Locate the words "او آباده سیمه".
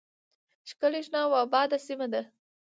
1.25-2.07